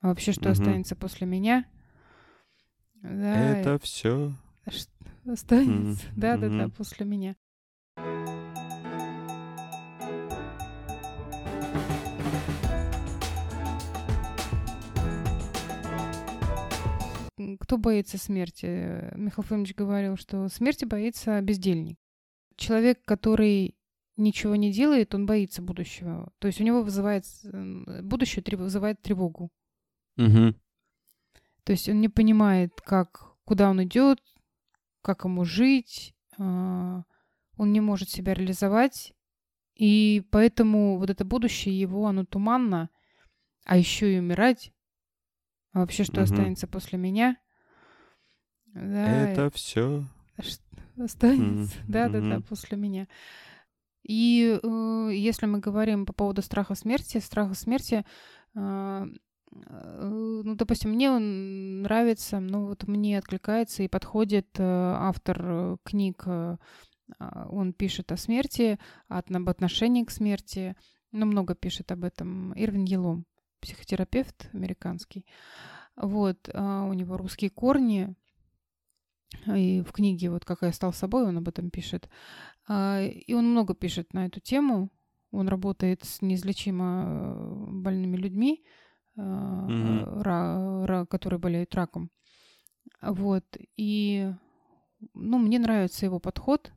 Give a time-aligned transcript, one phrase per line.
[0.00, 0.52] А вообще, что Мгм.
[0.52, 1.64] останется после меня?
[3.02, 4.32] Да, Это все.
[4.66, 4.86] э, ш-
[5.26, 6.06] останется.
[6.06, 6.70] Мгм, Да, да, да, мгм.
[6.70, 7.36] после меня.
[17.60, 18.66] Кто боится смерти?
[18.66, 21.96] Э, Михаил Фомич говорил, что смерти боится бездельник.
[22.56, 23.76] Человек, который
[24.16, 26.32] ничего не делает, он боится будущего.
[26.40, 27.24] То есть у него вызывает
[28.02, 29.50] будущее вызывает тревогу.
[30.18, 30.54] Мгм.
[31.64, 34.20] То есть он не понимает, как, куда он идет,
[35.02, 37.04] как ему жить, а,
[37.56, 39.14] он не может себя реализовать,
[39.74, 42.90] и поэтому вот это будущее его, оно туманно,
[43.64, 44.72] а еще и умирать,
[45.72, 46.24] а вообще что Мгм.
[46.24, 47.36] останется после меня?
[48.66, 50.04] Да, Это все.
[50.96, 53.06] останется, Мгм, да, да, да, после меня.
[54.02, 58.04] И э, если мы говорим по поводу страха смерти, страха смерти,
[58.54, 59.08] а, э,
[59.50, 66.22] ну, допустим, мне он нравится, ну, вот мне откликается и подходит э, автор э, книг,
[66.26, 66.56] э,
[67.18, 70.76] а, он пишет о смерти, об отношении к смерти,
[71.12, 73.24] ну, много пишет об этом Ирвин Елом,
[73.60, 75.24] психотерапевт американский.
[75.96, 78.14] Вот, а, у него русские корни,
[79.46, 82.08] и в книге вот «Как я стал собой» он об этом пишет.
[82.66, 84.90] А, И он много пишет на эту тему.
[85.30, 88.64] Он работает с неизлечимо э, больными людьми,
[89.18, 92.10] ра- ра- которые болеют раком.
[93.02, 93.44] Вот.
[93.76, 94.32] И
[95.14, 96.72] ну, мне нравится его подход.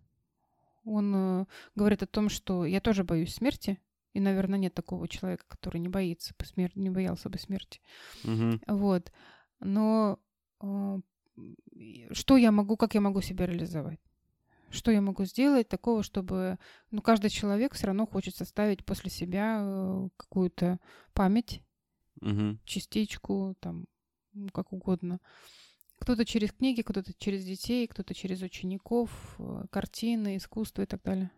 [0.83, 3.79] Он э, говорит о том, что я тоже боюсь смерти.
[4.13, 7.79] И, наверное, нет такого человека, который не боится, бы смер- не боялся бы смерти.
[8.23, 8.61] Мгм.
[8.67, 9.11] Вот.
[9.59, 10.19] Но
[10.61, 10.99] э,
[12.11, 13.99] что я могу, как я могу себя реализовать?
[14.69, 16.57] Что я могу сделать такого, чтобы...
[16.91, 20.79] Ну, каждый человек все равно хочет составить после себя какую-то
[21.13, 21.61] память,
[22.21, 22.59] Мгм.
[22.65, 23.85] частичку, там,
[24.33, 25.19] ну, как угодно.
[25.99, 31.29] Кто-то через книги, кто-то через детей, кто-то через учеников, э, картины, искусство и так далее.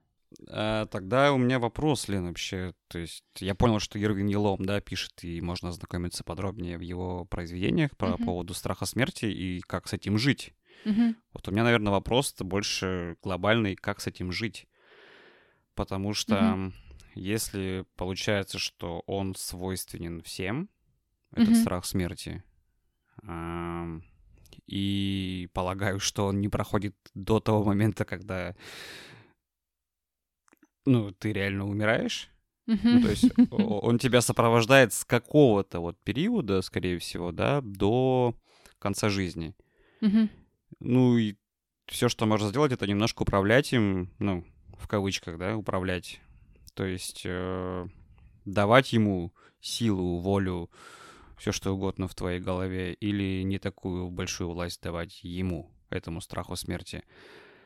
[0.50, 2.74] А, тогда у меня вопрос, Лен, вообще.
[2.88, 7.26] То есть я понял, что Ирвин Елом, да, пишет, и можно ознакомиться подробнее в его
[7.26, 8.24] произведениях по Мгм.
[8.24, 10.54] поводу страха смерти и как с этим жить.
[10.86, 11.16] Мгм.
[11.34, 14.68] Вот у меня, наверное, вопрос больше глобальный, как с этим жить.
[15.76, 16.74] Потому что Мгм.
[17.16, 20.70] Если получается, что он свойственен всем,
[21.32, 21.56] этот Мгм.
[21.56, 22.44] страх смерти,
[24.68, 28.56] и полагаю, что он не проходит до того момента, когда
[30.86, 32.30] ну, ты реально умираешь.
[32.66, 33.02] Ну, Мгм.
[33.02, 38.36] то есть он тебя сопровождает с какого-то вот периода, скорее всего, да, до
[38.80, 39.56] конца жизни.
[40.02, 40.30] Мгм.
[40.80, 41.36] Ну и
[41.88, 44.46] все, что можно сделать, это немножко управлять им, ну,
[44.78, 46.20] в кавычках, да, управлять.
[46.74, 47.88] То есть э,
[48.46, 50.70] давать ему силу, волю,
[51.38, 56.56] все что угодно в твоей голове, или не такую большую власть давать ему, этому страху
[56.56, 57.04] смерти.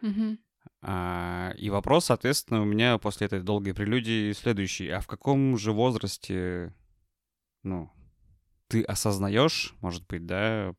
[0.02, 0.40] Мгм.
[0.82, 4.90] А, и вопрос, соответственно, у меня после этой долгой прелюдии следующий.
[4.90, 6.74] А в каком же возрасте,
[7.64, 7.90] ну,
[8.68, 10.76] ты осознаешь, может быть, да,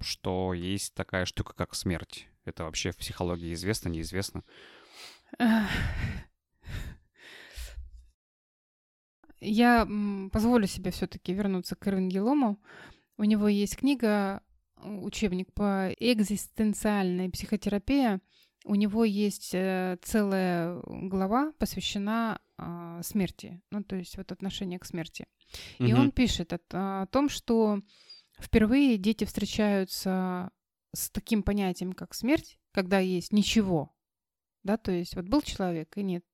[0.00, 2.28] что есть такая штука, как смерть?
[2.44, 4.44] Это вообще в психологии известно, неизвестно?
[9.40, 9.86] Я
[10.32, 12.58] позволю себе все-таки вернуться к Ирвин Гелому.
[13.18, 14.42] У него есть книга,
[14.76, 18.20] э, учебник по экзистенциальной психотерапии.
[18.64, 24.86] У него есть э, целая глава, посвящена а, смерти, ну то есть вот отношение к
[24.86, 25.26] смерти.
[25.78, 27.80] И он пишет о, о том, что
[28.38, 30.50] впервые дети встречаются
[30.94, 33.94] с таким понятием, как смерть, когда есть ничего,
[34.62, 36.24] да, то есть вот был человек и нет,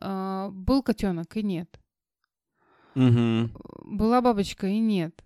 [0.00, 1.80] А, был котенок и нет,
[2.96, 3.54] Мгм.
[3.84, 5.22] была бабочка и нет,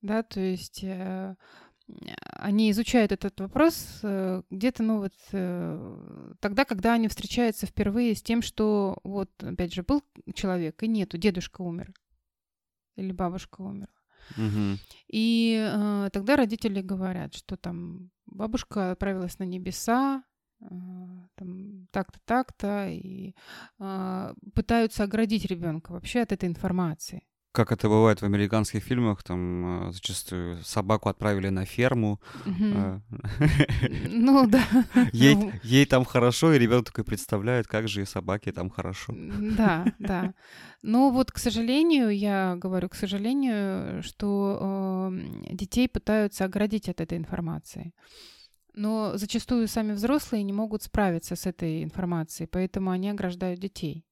[0.00, 1.36] да, то есть э,
[2.32, 8.22] они изучают этот вопрос э, где-то, ну вот э, тогда, когда они встречаются впервые с
[8.22, 10.02] тем, что вот опять же был
[10.34, 11.92] человек и нету, дедушка умер
[12.96, 13.88] или бабушка умерла.
[14.36, 14.78] Мгм.
[15.08, 20.24] И э, тогда родители говорят, что там бабушка отправилась на небеса,
[20.60, 23.34] там так-то, так-то, и
[23.78, 27.22] э, пытаются оградить ребенка вообще от этой информации.
[27.52, 32.20] Как это бывает в американских фильмах, там э, зачастую собаку отправили на ферму,
[34.10, 34.62] Ну да.
[35.12, 39.14] ей, Ну, ей там хорошо, и ребенок такой представляет, как же и собаке там хорошо.
[39.56, 40.34] Да, да.
[40.82, 45.10] Но вот, к сожалению, я говорю, к сожалению, что
[45.50, 47.94] детей пытаются оградить от этой информации.
[48.76, 54.04] Но зачастую сами взрослые не могут справиться с этой информацией, поэтому они ограждают детей.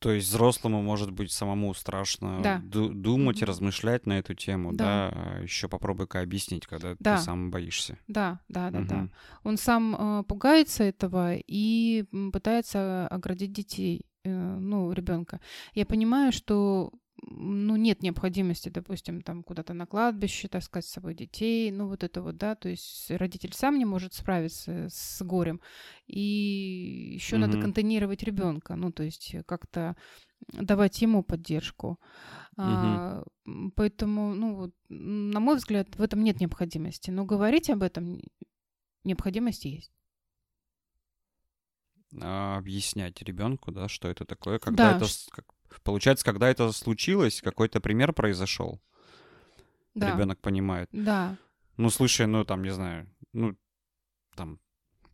[0.00, 2.58] То есть взрослому может быть самому страшно Да.
[2.62, 3.46] ду- думать, Мгм.
[3.48, 5.10] размышлять на эту тему, Да.
[5.14, 5.38] да.
[5.42, 7.16] Еще попробуй-ка объяснить, когда Да.
[7.16, 7.96] ты сам боишься.
[8.06, 8.96] Да, да, да, да.
[8.96, 9.12] Мгм.
[9.44, 15.40] Он сам э, пугается этого и пытается оградить детей, э, ну, ребенка.
[15.72, 16.92] Я понимаю, что
[17.26, 22.22] ну, нет необходимости, допустим, там куда-то на кладбище таскать с собой детей, ну, вот это
[22.22, 25.60] вот, да, то есть родитель сам не может справиться с горем,
[26.06, 26.20] и
[27.14, 27.62] еще надо Мгм.
[27.62, 29.96] контейнировать ребенка, ну, то есть как-то
[30.52, 31.98] давать ему поддержку.
[32.56, 38.20] А, м, поэтому, ну, на мой взгляд, в этом нет необходимости, но говорить об этом
[39.04, 39.92] необходимость есть.
[42.20, 45.06] А, объяснять ребенку, да, что это такое, когда Да, это...
[45.30, 48.80] как- Получается, когда это случилось, какой-то пример произошел,
[49.94, 50.88] Да, ребенок понимает.
[50.92, 51.36] да,
[51.76, 53.56] Ну, слушай, ну, там, не знаю, ну,
[54.36, 54.58] там,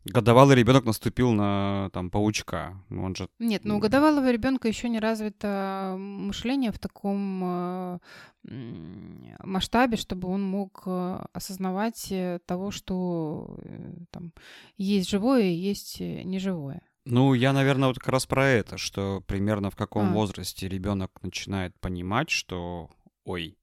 [0.05, 2.75] годовалый ребенок наступил на, там, паучка.
[2.89, 3.29] Ну, Он же...
[3.39, 3.81] Нет, но у М.
[3.81, 7.99] годовалого ребенка еще не развито мышление в таком
[8.47, 14.33] м, масштабе, чтобы он мог э, осознавать э, того, что э, там
[14.77, 16.81] есть живое и есть э, неживое.
[17.05, 20.13] Ну, я, наверное, вот как раз про это, что примерно в каком А.
[20.13, 22.89] возрасте ребенок начинает понимать, что,
[23.23, 23.57] ой,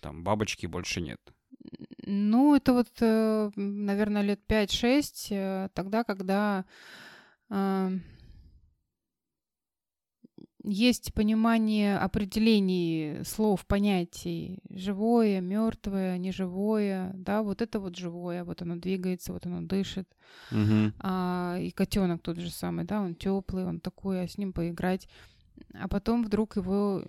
[0.00, 1.20] там, бабочки больше нет.
[2.04, 6.64] Ну, это вот, э, наверное, лет 5-6, э, тогда, когда
[7.50, 7.90] а,
[10.62, 18.76] есть понимание определений слов, понятий живое, мертвое, неживое, да, вот это вот живое, вот оно
[18.76, 20.08] двигается, вот оно дышит.
[20.50, 20.94] Мгм.
[20.98, 25.08] А, и котенок тот же самый, да, он теплый, он такой, а с ним поиграть.
[25.74, 27.02] А потом вдруг его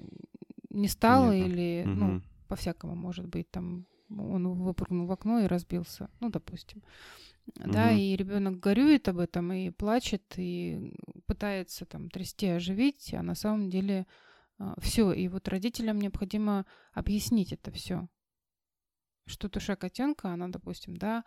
[0.70, 1.50] не стало Нету.
[1.50, 2.24] или, ну, Мгм.
[2.48, 6.82] по-всякому может быть, там он выпрыгнул в окно и разбился, ну, допустим.
[7.56, 8.00] Да, Мгм.
[8.00, 10.94] и ребенок горюет об этом и плачет, и
[11.28, 14.06] пытается там трясти, оживить, а на самом деле
[14.80, 15.12] все.
[15.12, 18.08] И вот родителям необходимо объяснить это все.
[19.26, 21.24] Что душа котенка, она, допустим, да,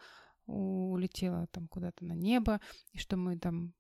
[0.47, 2.61] улетела там куда-то на небо,
[2.93, 3.73] и что мы там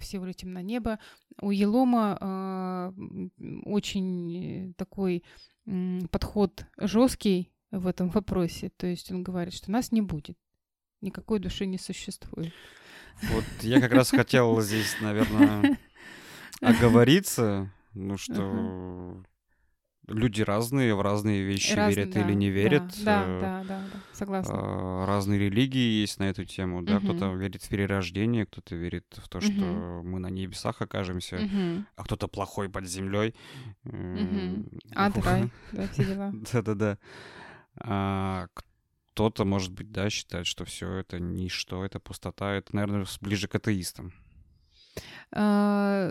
[0.00, 0.98] все улетим на небо.
[1.42, 3.30] У Елома а, м,
[3.66, 5.22] очень такой
[5.66, 8.70] м, подход жесткий в этом вопросе.
[8.70, 10.38] То есть он говорит, что нас не будет.
[11.00, 12.52] Никакой души не существует.
[13.22, 15.78] Вот я как раз хотел здесь, наверное,
[16.60, 19.22] оговориться, ну, что
[20.08, 22.82] люди разные, в разные вещи Разные, верят да, или не верят.
[23.04, 24.54] Да, э, да, да, да, согласна.
[24.54, 29.28] а, Разные религии есть на эту тему, да, кто-то верит в перерождение, кто-то верит в
[29.28, 31.46] то, что мы на небесах окажемся,
[31.96, 33.34] а кто-то плохой под землей.
[33.84, 34.68] Мгм.
[34.94, 36.32] Ад, рай, да, все дела.
[36.52, 36.98] Да-да-да.
[39.18, 42.52] Кто-то, может быть, да, считает, что все это ничто, это пустота.
[42.54, 44.12] Это, наверное, ближе к атеистам.
[45.32, 46.08] А,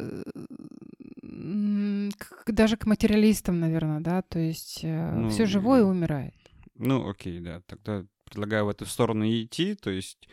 [2.47, 5.91] Даже к материалистам, наверное, да, то есть все Ну, живое м.
[5.91, 6.33] умирает.
[6.75, 7.61] Ну, окей, да.
[7.61, 10.27] Тогда предлагаю в эту сторону идти, то есть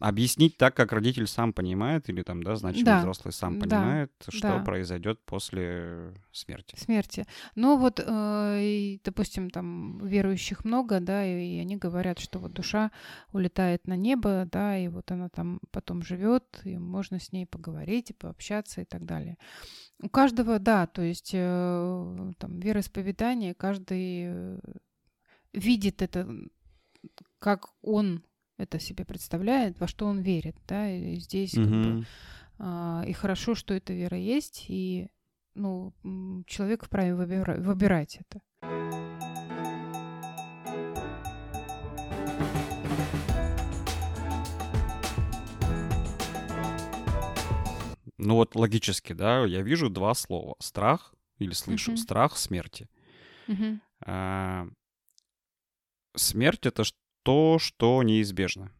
[0.00, 4.12] объяснить так, как родитель сам понимает, или там, да, значимый Да, взрослый сам да, понимает,
[4.28, 4.58] что да.
[4.64, 6.74] произойдет после смерти.
[6.76, 7.26] смерти.
[7.54, 12.90] Но вот, э, и, допустим, там верующих много, да, и они говорят, что вот душа
[13.32, 18.10] улетает на небо, да, и вот она там потом живет, и можно с ней поговорить
[18.10, 19.36] и пообщаться и так далее.
[20.02, 24.58] У каждого, да, то есть э, там вероисповедание, каждый э,
[25.52, 26.26] видит это,
[27.38, 28.24] как он
[28.60, 32.06] это себе представляет, во что он верит, да, и здесь как бы
[32.58, 35.08] а, и хорошо, что эта вера есть, и
[35.54, 35.94] ну,
[36.46, 38.40] человек вправе выбира- выбирать это.
[48.18, 50.54] Ну вот логически, да, я вижу два слова.
[50.58, 51.96] Страх или слышу Мгм.
[51.98, 52.88] страх смерти.
[53.46, 53.80] Мгм.
[54.04, 54.68] А,
[56.16, 56.82] Смерть— это
[57.22, 58.72] то, что неизбежно.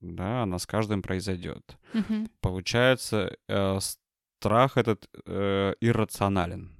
[0.00, 1.76] Да, она с каждым произойдет.
[1.92, 2.30] Мгм.
[2.40, 6.74] Получается, э, страх этот э, иррационален.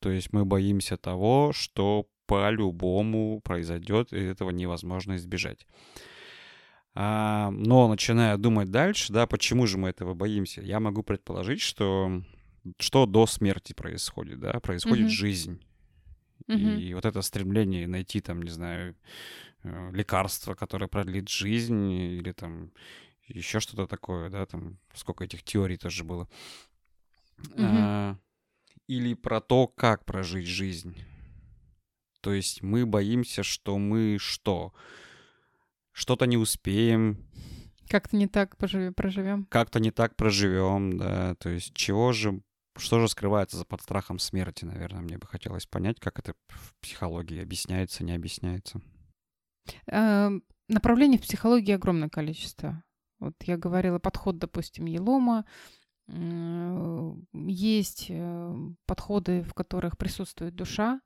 [0.00, 5.66] То есть мы боимся того, что по-любому произойдет, и этого невозможно избежать.
[6.94, 12.22] А, но начиная думать дальше, да, почему же мы этого боимся, я могу предположить, что
[12.78, 15.10] что до смерти происходит, да, происходит Мгм.
[15.12, 15.62] жизнь.
[16.46, 16.78] Мгм.
[16.78, 18.96] И вот это стремление найти там, не знаю,
[19.64, 22.70] лекарство, которое продлит жизнь, или там
[23.26, 26.28] еще что-то такое, да, там сколько этих теорий тоже было.
[27.38, 27.56] Мгм.
[27.58, 28.18] А,
[28.86, 30.96] Или про то, как прожить жизнь.
[32.20, 34.72] То есть мы боимся, что мы что?
[35.92, 37.18] Что-то не успеем,
[37.88, 39.44] Как-то не так проживем.
[39.50, 41.34] как-то не так проживем, да.
[41.36, 42.40] То есть чего же
[42.76, 46.74] что же скрывается за под страхом смерти, наверное, мне бы хотелось понять, как это в
[46.80, 48.80] психологии объясняется, не объясняется.
[49.90, 50.30] Э,
[50.68, 52.82] направлений в психологии огромное количество.
[53.18, 55.44] Вот я говорила, подход, допустим, Елома.
[56.06, 58.54] Есть э,
[58.84, 61.00] подходы, в которых присутствует душа,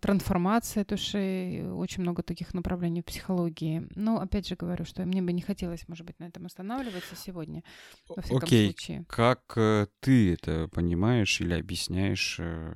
[0.00, 3.88] трансформация души, очень много таких направлений в психологии.
[3.94, 7.62] Но опять же говорю, что мне бы не хотелось, может быть, на этом останавливаться сегодня.
[8.08, 9.04] Во всяком Окей, случае.
[9.08, 12.74] как э, ты это понимаешь или объясняешь э,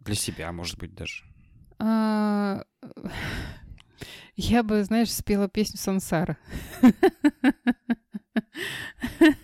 [0.00, 1.24] для себя, может быть, даже?
[1.78, 2.64] А,
[4.36, 6.36] я бы, знаешь, спела песню Сансара.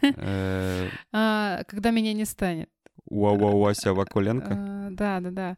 [0.02, 2.68] Э, А, Когда меня не станет.
[3.06, 4.54] Уа-уа, Вася Вакуленко?
[4.56, 5.56] А, Да, да, да.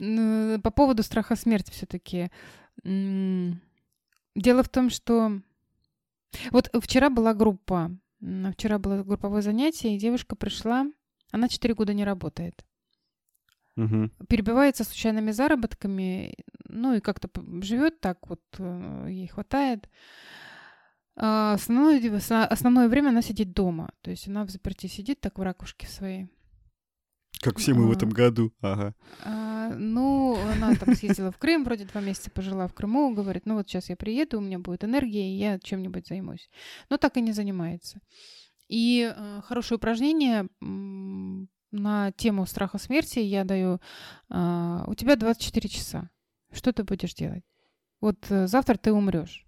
[0.00, 2.30] Э, По поводу страха смерти все-таки.
[2.84, 5.40] Дело в том, что
[6.50, 7.90] вот вчера была группа,
[8.52, 10.86] вчера было групповое занятие, и девушка пришла,
[11.30, 12.64] она 4 года не работает.
[13.76, 14.12] Мгм.
[14.28, 16.34] Перебивается случайными заработками,
[16.68, 17.28] ну и как-то
[17.62, 19.88] живет так вот, э, ей хватает.
[21.16, 25.42] А Основное, основное время она сидит дома, то есть она в заперти сидит так в
[25.42, 26.28] ракушке своей.
[27.42, 28.52] Как все мы в этом году.
[28.60, 28.94] Ага.
[29.24, 33.54] А, ну, она там съездила в Крым, вроде два месяца пожила в Крыму, говорит, ну
[33.54, 36.48] вот сейчас я приеду, у меня будет энергия, и я чем-нибудь займусь.
[36.88, 38.00] Но так и не занимается.
[38.68, 40.48] И э, хорошее упражнение
[41.72, 43.80] на тему страха смерти я даю.
[44.28, 46.10] А, у тебя 24 часа.
[46.52, 47.44] Что ты будешь делать?
[48.00, 49.46] Вот э, завтра ты умрешь.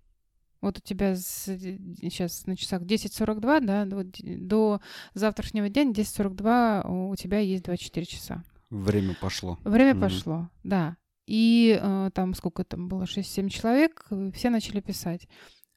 [0.60, 4.80] Вот у тебя сейчас на часах 10.42, да, до
[5.12, 8.42] завтрашнего дня 10.42 у тебя есть 24 часа.
[8.70, 9.58] Время пошло.
[9.64, 10.00] Время Мгм.
[10.00, 10.96] пошло, да.
[11.26, 15.28] И э, там сколько там было, 6-7 человек, э, все начали писать.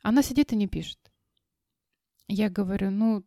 [0.04, 1.00] Она сидит и не пишет.
[2.30, 3.24] Я говорю, ну,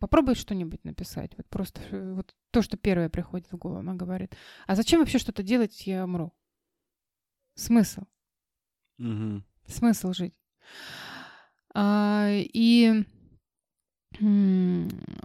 [0.00, 1.32] попробуй что-нибудь написать.
[1.36, 3.80] Вот просто э, вот то, что первое приходит в голову.
[3.80, 4.34] Она говорит,
[4.66, 6.32] а зачем вообще что-то делать, я умру?
[7.54, 8.02] Смысл?
[8.96, 9.44] Мгм.
[9.66, 10.34] Смысл жить?
[11.74, 13.04] А, и
[14.20, 14.24] у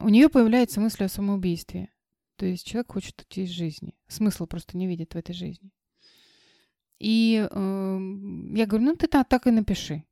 [0.10, 1.90] нее появляется мысль о самоубийстве.
[2.36, 3.96] То есть человек хочет уйти из жизни.
[4.08, 5.72] Смысла просто не видит в этой жизни.
[7.00, 10.04] И эм, я говорю, ну ты та- так и напиши,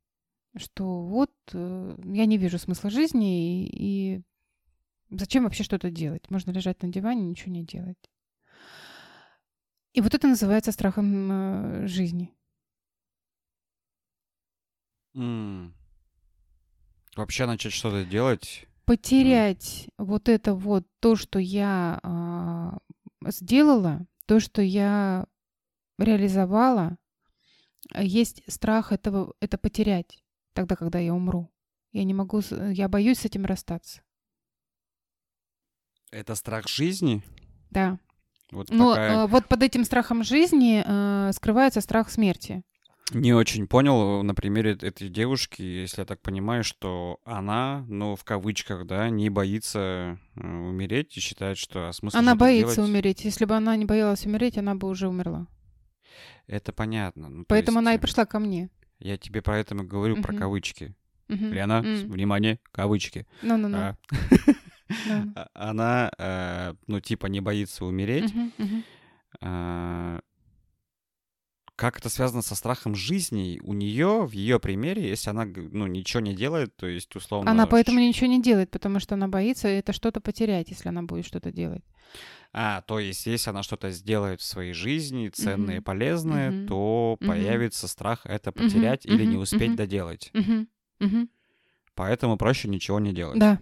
[0.56, 4.22] что вот э, я не вижу смысла жизни, и, и
[5.10, 6.30] зачем вообще что-то делать?
[6.30, 8.10] Можно лежать на диване и ничего не делать.
[9.94, 12.34] И вот это называется страхом э, жизни.
[15.14, 15.74] М.
[17.14, 18.66] Вообще начать что-то делать.
[18.86, 22.78] потерять вот это вот то, что я а,
[23.26, 25.26] сделала, то, что я
[25.98, 26.96] реализовала,
[27.94, 30.21] есть страх этого это потерять
[30.52, 31.50] тогда, когда я умру.
[31.92, 32.40] Я не могу,
[32.70, 34.02] я боюсь с этим расстаться.
[36.10, 37.22] Это страх жизни?
[37.70, 37.98] Да.
[38.50, 42.62] Вот Но такая- а, вот под этим страхом жизни а, скрывается страх смерти.
[43.12, 48.24] Не очень понял на примере этой девушки, если я так понимаю, что она, ну, в
[48.24, 52.90] кавычках, да, не боится э, умереть и считает, что а смысл Она боится делать?
[52.90, 53.24] умереть.
[53.24, 55.46] Если бы она не боялась умереть, она бы уже умерла.
[56.46, 57.28] Это понятно.
[57.28, 58.70] Ну, то Поэтому она и есть, пришла ко мне.
[59.04, 60.94] Я тебе про это говорю, про кавычки.
[61.52, 63.26] Лена, внимание, кавычки.
[63.42, 63.76] Ну-ну-ну.
[63.78, 64.54] А, Да.
[65.34, 68.32] а- Она, э, ну, типа, не боится умереть.
[71.76, 73.58] Как это связано со страхом жизни?
[73.62, 77.50] У нее, в ее примере, если она, ну, ничего не делает, то есть, условно...
[77.50, 81.24] Она поэтому ничего не делает, потому что она боится это что-то потерять, если она будет
[81.24, 81.82] что-то делать.
[82.52, 87.88] А, то есть, если она что-то сделает в своей жизни, ценное и полезное, то появится
[87.88, 90.30] страх это потерять или не успеть доделать.
[91.94, 93.38] Поэтому проще ничего не делать.
[93.38, 93.58] Да.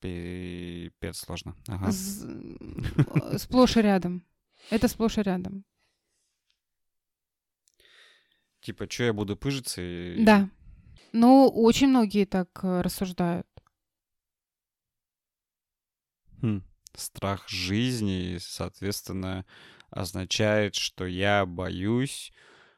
[0.00, 1.54] Пипец сложно.
[1.68, 1.92] Ага.
[1.92, 4.24] С- э, Сплошь и рядом.
[4.70, 5.64] Это сплошь и рядом.
[8.60, 9.80] Типа, что я буду пыжиться?
[9.82, 10.48] и- Да.
[11.12, 13.46] Но очень многие так э, рассуждают.
[16.42, 16.62] Хм.
[16.94, 19.44] Страх жизни, соответственно,
[19.90, 22.32] означает, что я боюсь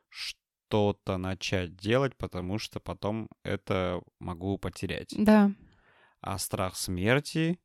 [0.09, 5.15] что-то начать делать, потому что потом это могу потерять.
[5.17, 5.53] Да.
[6.21, 7.59] А страх смерти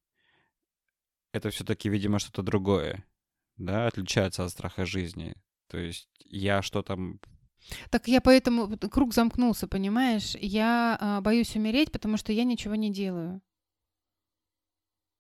[1.32, 3.06] это все-таки, видимо, что-то другое,
[3.58, 5.36] да, отличается от страха жизни.
[5.68, 6.98] То есть я что-то
[7.90, 10.36] Так я поэтому круг замкнулся, понимаешь?
[10.40, 13.42] Я а, боюсь умереть, потому что я ничего не делаю.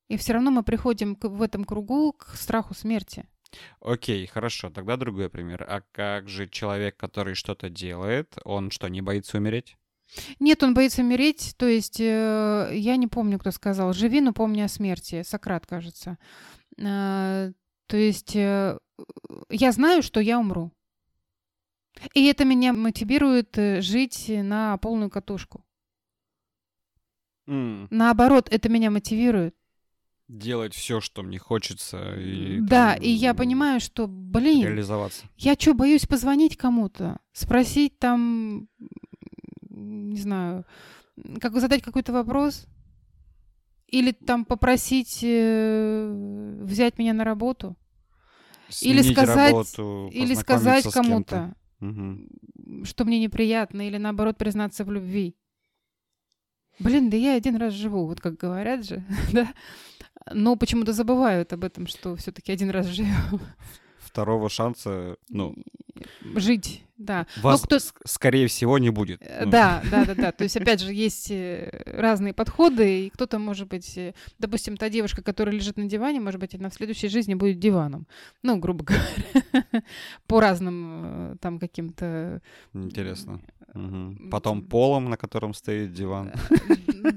[0.09, 3.25] И все равно мы приходим к- в этом кругу к страху смерти.
[3.81, 5.65] Окей, хорошо, тогда другой пример.
[5.67, 9.77] А как же человек, который что-то делает, он что, не боится умереть?
[10.39, 11.55] Нет, он боится умереть.
[11.57, 13.93] То есть, э, я не помню, кто сказал.
[13.93, 15.23] Живи, но помни о смерти.
[15.23, 16.17] Сократ, кажется.
[16.77, 17.51] Э,
[17.87, 18.77] то есть, э,
[19.49, 20.71] я знаю, что я умру.
[22.13, 25.63] И это меня мотивирует э, жить на полную катушку.
[27.47, 29.55] М, Наоборот, это меня мотивирует.
[30.27, 32.15] Делать все, что мне хочется.
[32.19, 35.25] И, да, там, и я м, понимаю, что, блин, Реализоваться.
[35.37, 38.67] я что, боюсь позвонить кому-то, спросить там,
[39.69, 40.65] не знаю,
[41.39, 42.65] как задать какой-то вопрос,
[43.87, 47.77] или там попросить э, взять меня на работу,
[48.81, 52.27] Или Сменить сказать- работу, или сказать кому-то, Мгм.
[52.85, 55.35] что мне неприятно, или наоборот признаться в любви.
[56.79, 59.03] Блин, да я один раз живу, вот как говорят же,
[59.33, 59.53] да.
[60.33, 63.39] Но почему-то забывают об этом, что все-таки один раз живем.
[64.17, 65.53] Второго шанса, ну,
[66.35, 67.27] Жить, да.
[67.41, 69.21] вас, кто- с- скорее всего, не будет.
[69.21, 70.31] Э, Ну, Да, да, да, да.
[70.31, 74.89] То есть, опять же, есть э, разные подходы, и кто-то, может быть, э, допустим, та
[74.89, 78.07] девушка, которая лежит на диване, может быть, она в следующей жизни будет диваном.
[78.41, 79.83] Ну, грубо говоря,
[80.25, 82.41] по разным там каким-то...
[82.73, 83.39] Интересно.
[83.75, 84.29] Мгм.
[84.31, 86.31] Потом полом, на котором стоит диван.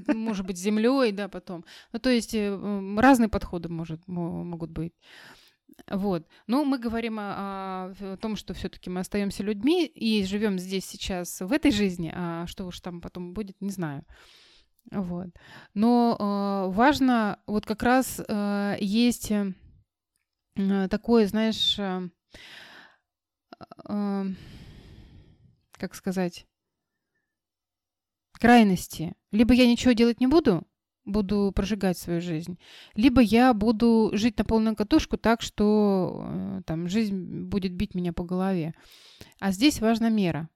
[0.07, 1.65] Может быть, землей, да, потом.
[1.93, 4.93] Ну, то есть, разные подходы может, мо- могут быть.
[5.89, 6.27] Вот.
[6.47, 11.41] Но мы говорим о, о том, что все-таки мы остаемся людьми и живем здесь сейчас
[11.41, 14.05] в этой жизни, а что уж там потом будет, не знаю.
[14.91, 15.29] Вот.
[15.73, 19.53] Но э, важно, вот как раз э, есть э,
[20.55, 22.09] э, такое, знаешь, э,
[23.87, 24.25] э,
[25.73, 26.47] как сказать,
[28.33, 29.15] крайности.
[29.31, 30.67] Либо я ничего делать не буду,
[31.05, 32.57] буду прожигать свою жизнь,
[32.95, 38.13] либо я буду жить на полную катушку так, что э, там жизнь будет бить меня
[38.13, 38.73] по голове.
[39.39, 40.49] А здесь важна мера.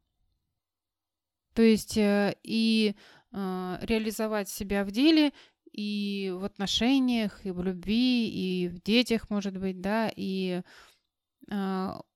[1.53, 2.95] То есть э, и
[3.31, 5.31] э, реализовать себя в деле,
[5.71, 10.61] и в отношениях, и в любви, и в детях, может быть, да, и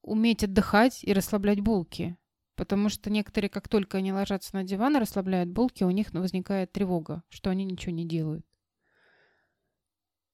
[0.01, 2.17] уметь отдыхать и расслаблять булки.
[2.59, 6.73] Потому что некоторые, как только они ложатся на диван и расслабляют булки, у них возникает
[6.73, 8.45] тревога, что они ничего не делают.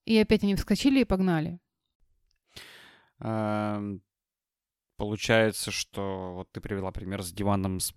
[0.05, 1.59] И опять они вскочили и погнали.
[3.19, 4.01] Эм,
[4.97, 7.93] Получается, что вот ты привела пример с диваном с,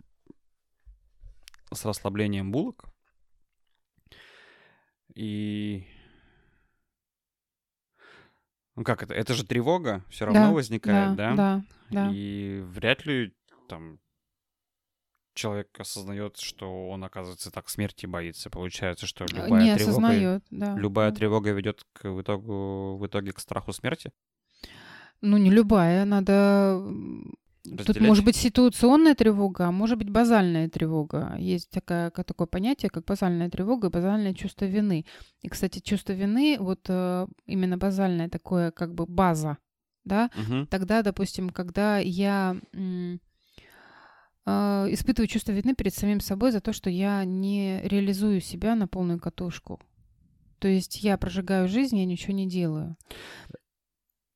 [1.72, 2.84] с расслаблением булок.
[5.14, 5.86] И...
[8.76, 9.14] Ну как это?
[9.14, 11.34] Это же тревога все равно Да, возникает, да?
[11.34, 12.10] Да, да.
[12.12, 13.34] И вряд ли
[13.68, 13.98] там
[15.38, 18.50] человек осознает, что он, оказывается, так смерти боится.
[18.50, 20.74] Получается, что любая не тревога, осознает, да.
[20.76, 21.16] любая да.
[21.16, 24.10] тревога ведет к в итогу, в итоге к страху смерти.
[25.20, 26.32] Ну, не любая, надо...
[26.32, 28.08] м, Тут Разделять?
[28.08, 31.34] может быть ситуационная тревога, а может быть базальная тревога.
[31.38, 35.04] Есть такая, такое понятие, как базальная тревога и базальное чувство вины.
[35.42, 39.58] И, кстати, чувство вины, вот э, именно базальное такое, как бы база,
[40.04, 40.66] да, Мгм.
[40.68, 43.27] тогда, допустим, когда я м, а,
[44.90, 49.18] испытываю чувство вины перед самим собой за то, что я не реализую себя на полную
[49.20, 49.80] катушку.
[50.58, 52.96] То есть я прожигаю жизнь, я ничего не делаю.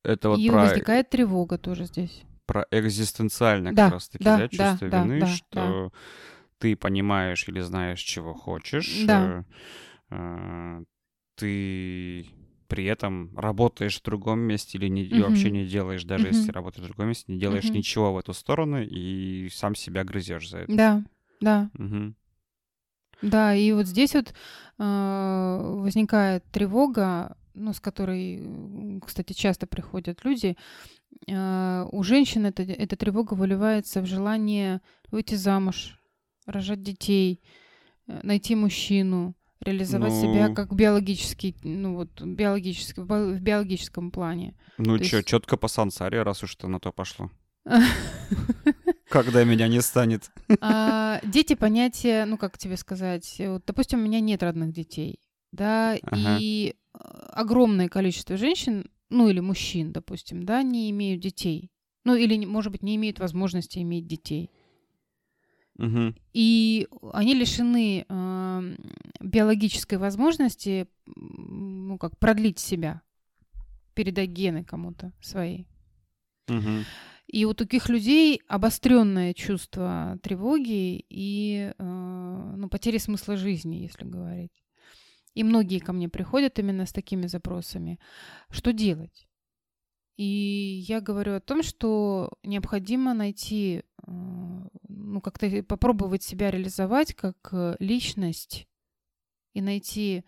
[0.03, 2.23] Это вот И про, возникает тревога тоже здесь.
[2.45, 5.93] про экзистенциальное Да, как раз-таки, да, да, да, чувство да, вины, да, что
[6.59, 9.45] ты понимаешь или знаешь, чего хочешь, Да.
[10.09, 10.83] э, э,
[11.35, 12.25] ты
[12.73, 16.53] при этом работаешь в другом месте или не, и вообще не делаешь, даже если Мгм.
[16.55, 17.77] работаешь в другом месте, не делаешь Мгм.
[17.77, 20.73] ничего в эту сторону и сам себя грызешь за это.
[20.73, 21.03] Да,
[21.39, 22.15] да, Мгм.
[23.21, 23.53] да.
[23.53, 24.33] И вот здесь вот
[24.79, 30.57] а, возникает тревога, ну, с которой, кстати, часто приходят люди.
[31.29, 34.81] А, у женщин это, эта тревога выливается в желание
[35.11, 35.99] выйти замуж,
[36.47, 37.39] рожать детей,
[38.07, 40.55] э, найти мужчину, реализовать себя Ну.
[40.55, 44.55] как биологический, ну вот биологически, в би- в биологическом плане.
[44.77, 47.29] Ну чё, есть- четко по сансаре, раз уж это на то пошло.
[49.09, 50.31] Когда меня не станет.
[50.61, 55.19] А, дети понятие, ну как тебе сказать, вот, допустим, у меня нет родных детей,
[55.51, 56.37] да, Ага.
[56.39, 56.75] и
[57.31, 61.69] огромное количество женщин, ну или мужчин, допустим, да, не имеют детей,
[62.05, 64.49] ну или, может быть, не имеют возможности иметь детей.
[65.77, 66.15] Мгм.
[66.33, 68.75] И они лишены ам,
[69.19, 73.01] биологической возможности, ну как, продлить себя,
[73.93, 75.65] передать гены кому-то свои.
[76.47, 76.85] Мгм.
[77.27, 84.51] И у таких людей обостренное чувство тревоги и э, ну, потери смысла жизни, если говорить.
[85.33, 87.99] И многие ко мне приходят именно с такими запросами.
[88.51, 89.27] Что делать?
[90.15, 97.37] И я говорю о том, что необходимо найти э, ну, как-то попробовать себя реализовать как
[97.51, 98.67] э, личность
[99.53, 100.25] и найти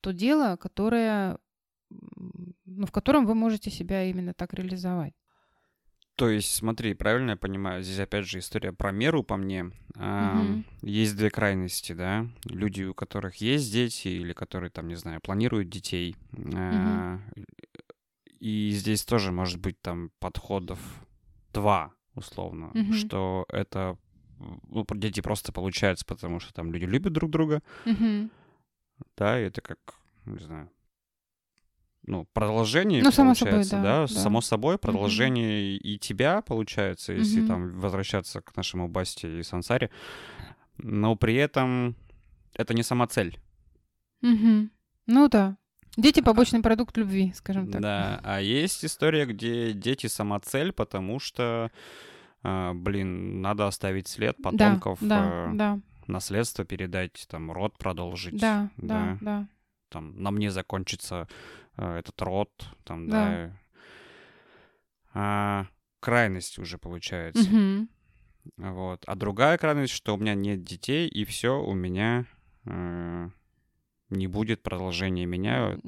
[0.00, 1.38] то дело, которое,
[1.90, 5.14] ну, в котором вы можете себя именно так реализовать.
[6.14, 9.70] То есть, смотри, правильно я понимаю, здесь опять же история про меру по мне.
[9.94, 10.64] А, Мгм.
[10.82, 12.26] Есть две крайности, да.
[12.44, 16.16] Люди, у которых есть дети или которые там, не знаю, планируют детей.
[16.56, 17.20] А,
[18.40, 20.80] И здесь тоже может быть там подходов
[21.52, 22.92] два, условно, Мгм.
[22.92, 23.96] что это
[24.68, 28.30] ну, дети просто получаются, потому что там люди любят друг друга, Мгм.
[29.16, 29.78] да, и это как,
[30.26, 30.70] не знаю,
[32.06, 34.06] ну, продолжение, Ну, само собой, получается, да, да, да.
[34.06, 37.46] само собой, продолжение и тебя, получается, если Мгм.
[37.46, 39.90] там возвращаться к нашему Басте и Сансаре,
[40.78, 41.96] но при этом
[42.54, 43.38] это не сама цель,
[44.20, 44.70] Мгм.
[45.06, 45.56] Ну да.
[45.98, 47.82] Дети побочный продукт любви, скажем так.
[47.82, 51.72] да, а есть история, где дети сама цель, потому что,
[52.44, 58.70] а, блин, надо оставить след потомков, да, э, да, наследство передать, там, род продолжить, да,
[58.76, 59.18] да, да.
[59.20, 59.48] да.
[59.88, 61.26] там на мне закончится
[61.76, 62.50] э, этот род,
[62.84, 63.24] там, Да.
[63.24, 63.52] да.
[65.14, 65.66] А,
[65.98, 67.42] крайность уже получается.
[67.42, 67.88] Мгм.
[68.56, 69.02] Вот.
[69.04, 72.24] А другая крайность, что у меня нет детей, и все, у меня
[72.66, 73.30] э,
[74.10, 75.78] не будет продолжения меня,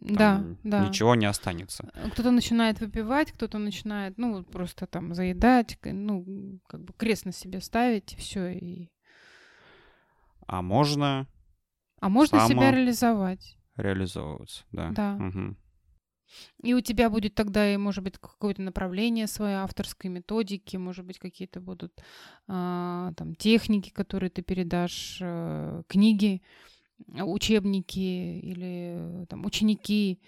[0.00, 0.86] Да, там да.
[0.88, 1.90] ничего не останется.
[2.12, 7.60] Кто-то начинает выпивать, кто-то начинает, ну, просто там заедать, ну, как бы крест на себе
[7.60, 8.48] ставить, и все.
[8.52, 8.88] И...
[10.46, 11.26] А можно
[12.00, 13.56] А можно себя реализовать.
[13.76, 14.90] реализовываться, да.
[14.90, 15.14] Да.
[15.16, 15.56] Мгм.
[16.62, 21.18] И у тебя будет тогда, и, может быть, какое-то направление своей авторской методики, может быть,
[21.18, 21.92] какие-то будут
[22.46, 27.98] а, там техники, которые ты передашь, э, книги, э, учебники
[28.40, 30.20] или там ученики,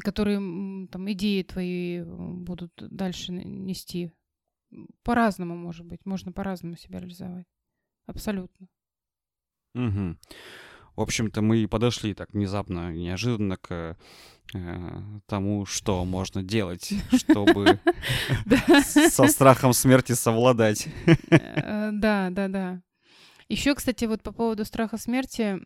[0.00, 0.38] которые
[0.88, 4.12] там идеи твои э, будут дальше нести.
[5.02, 7.46] По-разному, может быть, можно по-разному себя реализовать.
[8.06, 8.68] Абсолютно.
[9.74, 10.18] Мгм.
[10.96, 13.96] В общем-то, мы и подошли так внезапно, неожиданно к
[14.54, 17.78] э, тому, что можно делать, чтобы
[18.84, 20.88] со страхом смерти совладать.
[21.30, 22.82] Э, Да, да, да.
[23.48, 25.60] Еще, кстати, вот по поводу страха смерти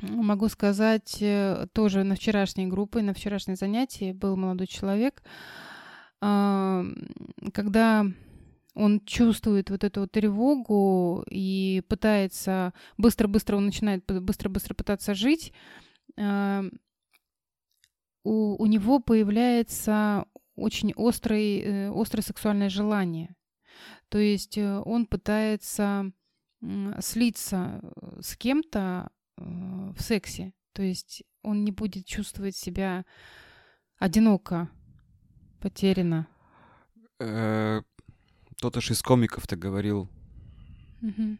[0.00, 5.22] могу сказать, э, тоже на вчерашней группе, на вчерашнем занятии был молодой человек,
[6.20, 6.84] а,
[7.52, 8.06] когда
[8.74, 15.52] он чувствует вот эту тревогу и пытается быстро-быстро, он начинает быстро-быстро пытаться жить,
[16.16, 16.64] а,
[18.24, 23.34] у, у него появляется очень острый, э, острое сексуальное желание.
[24.08, 26.12] То есть э, он пытается
[27.00, 29.42] слиться э, с кем-то э,
[29.96, 30.52] в сексе.
[30.72, 33.04] То есть он не будет чувствовать себя
[33.98, 34.68] одиноко,
[35.60, 36.26] потеряно.
[37.20, 37.82] Э,
[38.58, 40.08] Кто-то ж из комиков-то говорил,
[41.00, 41.38] Мгм.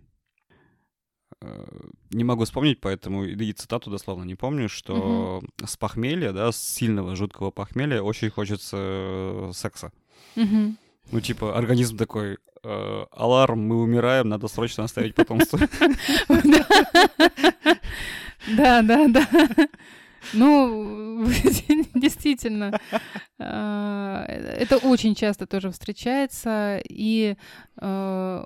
[1.40, 1.66] э,
[2.11, 7.16] не могу вспомнить, поэтому и цитату дословно не помню, что с похмелья, да, с сильного
[7.16, 9.92] жуткого похмелья очень хочется э, секса.
[11.11, 15.58] Ну, типа, организм такой, э, аларм, мы умираем, надо срочно оставить потомство.
[18.56, 19.28] Да, да, да.
[20.34, 21.24] Ну,
[21.94, 22.78] действительно,
[23.38, 26.80] а, это очень часто тоже встречается.
[26.88, 27.36] И
[27.80, 28.44] э,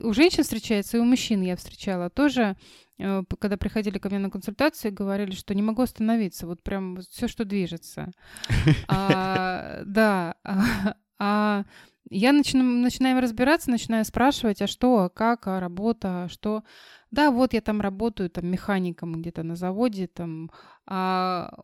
[0.00, 2.56] у женщин встречается, и у мужчин я встречала тоже.
[2.98, 7.26] э, Когда приходили ко мне на консультацию, говорили, что не могу остановиться, вот прям все,
[7.26, 8.10] что движется.
[8.88, 11.64] А, Да, а- а
[12.10, 16.62] я начинаю, начинаю разбираться, начинаю спрашивать, а что, а как, а работа, а что.
[17.10, 20.50] Да, вот я там работаю, там, механиком где-то на заводе, там,
[20.86, 21.54] а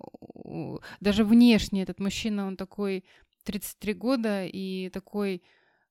[1.00, 3.05] даже внешне этот мужчина, он такой
[3.44, 5.42] 33 года и такой,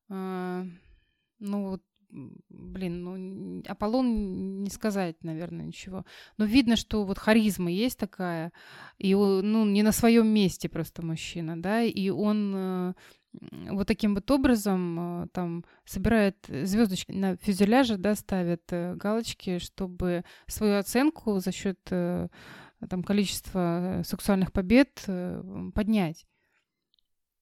[0.10, 0.66] а,
[1.40, 1.84] ну вот,
[2.50, 6.06] блин, ну, Аполлон не сказать, наверное, ничего.
[6.38, 8.52] Но видно, что вот харизма есть такая,
[8.98, 12.94] и он, ну, не на своем месте просто мужчина, да, и он э,
[13.70, 20.24] вот таким вот образом э, там собирает звездочки на фюзеляже, да, ставит э, галочки, чтобы
[20.48, 22.28] свою оценку за счет э,
[22.90, 25.06] там количества сексуальных побед
[25.74, 26.26] поднять.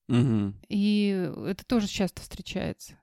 [0.07, 0.55] Мгм.
[0.69, 2.97] И это тоже часто встречается.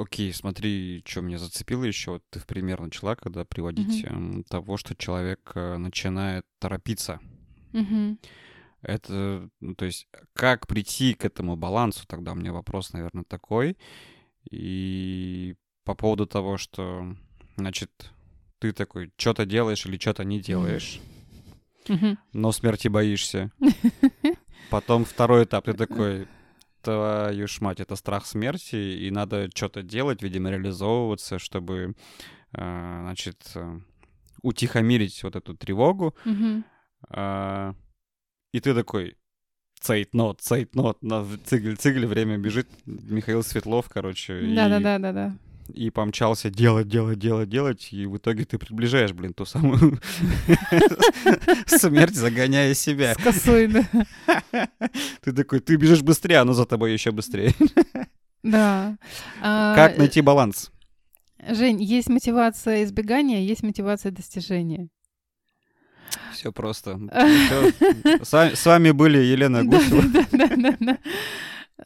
[0.00, 2.12] Окей, смотри, что меня зацепило еще.
[2.12, 7.18] Вот ты в пример начала, когда приводить эм, того, что человек э, начинает торопиться.
[7.72, 8.18] Мгм.
[8.82, 13.76] Это, ну, то есть, как прийти к этому балансу, тогда у меня вопрос, наверное, такой.
[14.50, 17.16] И по поводу того, что,
[17.56, 17.90] значит,
[18.60, 21.00] ты такой, что-то делаешь или что-то не делаешь.
[22.32, 23.50] Но смерти боишься.
[24.70, 26.28] Потом второй этап, ты такой,
[26.92, 31.94] твою ж мать, это страх смерти, и надо что-то делать, видимо, реализовываться, чтобы,
[32.54, 33.80] э, значит, э,
[34.42, 36.14] утихомирить вот эту тревогу.
[37.10, 37.74] А,
[38.54, 39.16] И ты такой,
[39.80, 42.66] цейтнот, цейтнот, на цигель-цигель, время бежит.
[42.86, 44.40] Михаил Светлов, короче.
[44.40, 45.36] и- Да-да-да-да-да.
[45.74, 50.00] И помчался делать, делать, делать, делать, и в итоге ты приближаешь, блин, ту самую
[51.66, 53.14] смерть, загоняя себя.
[53.14, 53.88] С косой, да.
[55.22, 57.54] Ты такой, ты бежишь быстрее, оно за тобой еще быстрее.
[58.44, 58.96] Да.
[59.42, 60.70] А, Как найти баланс?
[61.48, 64.88] Жень, есть мотивация избегания, есть мотивация достижения.
[66.32, 66.98] Все просто.
[68.22, 70.04] С вами были Елена Гусева.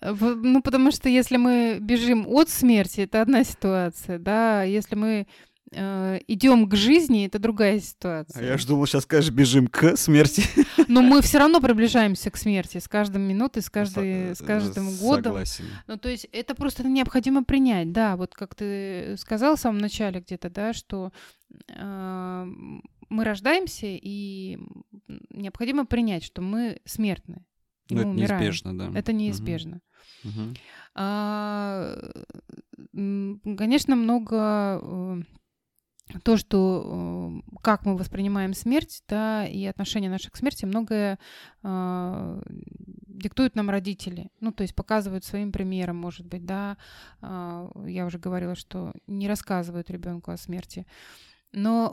[0.01, 5.27] Ну, потому что если мы бежим от смерти, это одна ситуация, да, а если мы
[5.75, 8.45] идем к жизни, это другая А ситуация.
[8.45, 10.43] я ж думал, сейчас скажешь, бежим к смерти.
[10.89, 14.99] Но мы все равно приближаемся к смерти с каждой минутой, с, каждой, с каждым э,
[14.99, 15.33] годом.
[15.33, 15.65] Согласен.
[15.87, 20.21] Ну, то есть это просто необходимо принять, да, вот как ты сказал в самом начале
[20.21, 21.11] где-то, да, что
[21.69, 22.47] э,
[23.09, 24.59] мы рождаемся, и
[25.31, 27.43] необходимо принять, что мы смертны.
[27.95, 28.41] Ну, это умираем.
[28.41, 28.99] неизбежно, да.
[28.99, 29.81] Это неизбежно.
[30.25, 30.55] Мгм.
[30.95, 31.97] А,
[32.93, 35.23] конечно, много э,
[36.23, 41.19] то, что э, как мы воспринимаем смерть, да, и отношение наше к смерти, многое
[41.63, 42.41] а,
[43.07, 44.31] диктуют нам родители.
[44.41, 46.77] Ну, то есть показывают своим примером, может быть, да.
[47.21, 50.87] А, Я уже говорила, что не рассказывают ребенку о смерти.
[51.53, 51.93] Но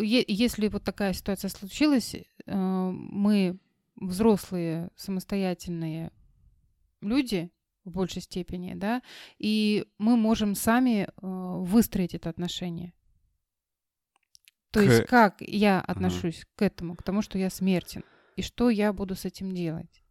[0.00, 3.58] э, если вот такая ситуация случилась, э, мы
[3.96, 6.12] взрослые, самостоятельные
[7.00, 7.50] люди
[7.84, 9.02] в большей степени, да,
[9.38, 12.92] и мы можем сами э, выстроить это отношение.
[14.70, 18.04] То К- есть как я отношусь к этому, к тому, что я смертен,
[18.36, 20.02] и что я буду с этим делать.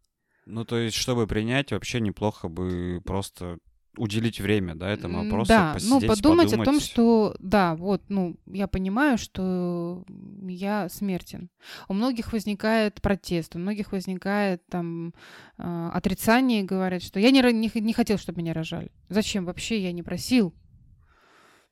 [0.44, 3.58] Ну, то есть, чтобы принять, вообще неплохо бы просто
[3.96, 6.82] уделить время, да, этому вопросу, Да, ну посидеть, подумать о том, подумать.
[6.82, 10.04] что да, вот, ну, я понимаю, что
[10.46, 11.50] я смертен.
[11.88, 15.14] У многих возникает протест, у многих возникает там
[15.58, 18.90] э, отрицание, говорят, что я не, не, не хотел, чтобы меня рожали.
[19.08, 20.54] Зачем вообще я не просил?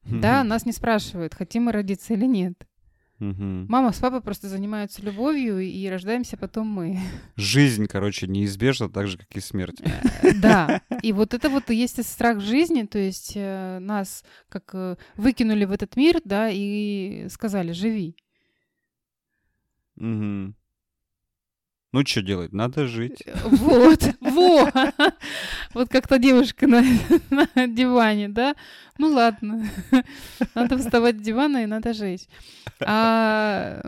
[0.03, 2.55] Да, нас не спрашивают, хотим мы родиться или нет.
[3.21, 3.67] Мгм.
[3.69, 6.99] Мама с папой просто занимаются любовью, и рождаемся потом мы.
[7.37, 9.81] Жизнь, короче, неизбежна, так же, как и смерть.
[10.41, 14.97] Да, и вот это вот и есть страх жизни, то есть э, нас как э,
[15.17, 18.17] выкинули в этот мир, да, и сказали, живи.
[21.92, 22.53] Ну, что делать?
[22.53, 23.24] Надо жить.
[23.44, 24.74] Вот, вот.
[25.74, 26.85] Вот как та девушка на,
[27.31, 28.55] на диване, да?
[28.98, 29.64] Ну ладно,
[30.55, 32.29] надо вставать с дивана и надо жить.
[32.81, 33.83] А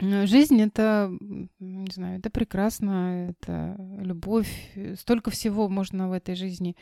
[0.00, 1.12] жизнь— это,
[1.58, 4.50] не знаю, это прекрасно, это любовь.
[4.98, 6.76] Столько всего можно в этой жизни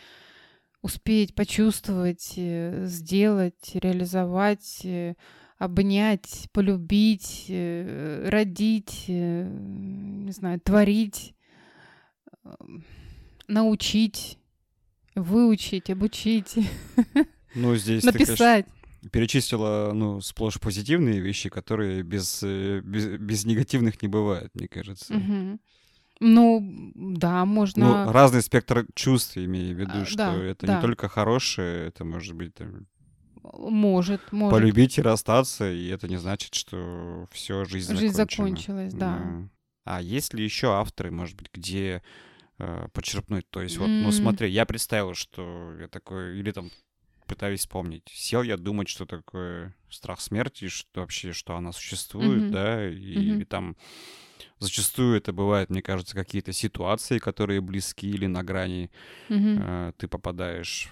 [0.80, 5.16] успеть почувствовать, э, сделать, реализовать, э,
[5.58, 11.34] обнять, полюбить, э, родить, э, не знаю, творить,
[12.44, 12.50] э,
[13.48, 14.38] научить,
[15.14, 16.54] выучить, обучить,
[17.54, 18.66] Ну, здесь ты, конечно, написать.
[19.10, 25.14] перечислила, ну, сплошь позитивные вещи, которые без, э, без, без негативных не бывает, мне кажется.
[25.14, 25.58] Мгм.
[26.20, 28.04] Ну, да, можно...
[28.06, 30.74] Ну, разный спектр чувств, имею в виду, А, что да, это да.
[30.76, 32.86] не только хорошее, это может быть там,
[33.52, 34.58] Может, может.
[34.58, 38.46] полюбить и расстаться, и это не значит, что все, жизнь, Жизнь закончена.
[38.46, 39.48] закончилась, да.
[39.84, 42.02] А есть ли еще авторы, может быть, где
[42.58, 43.48] э, почерпнуть?
[43.50, 46.70] То есть, вот, ну смотри, я представил, что я такой, или там
[47.26, 48.04] пытаюсь вспомнить.
[48.12, 52.52] Сел я думать, что такое страх смерти, что вообще, что она существует, Мгм.
[52.52, 53.37] да, и, Мгм.
[53.37, 53.76] или там
[54.58, 58.90] зачастую это бывает, мне кажется, какие-то ситуации, которые близки или на грани
[59.28, 59.58] Мгм.
[59.62, 60.90] э, ты попадаешь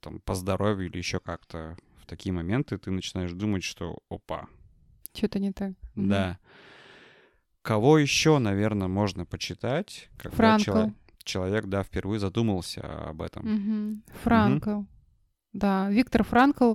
[0.00, 4.46] там по здоровью или еще как-то в такие моменты, ты начинаешь думать, что опа,
[5.14, 5.72] Что-то не так.
[5.94, 6.38] Да.
[7.62, 10.62] Кого еще, наверное, можно почитать, когда Франкл.
[10.64, 10.92] чело-
[11.24, 13.44] человек, да, впервые задумался об этом.
[13.46, 14.02] Мгм.
[14.22, 14.82] Франкл.
[15.52, 16.74] Да, Виктор Франкл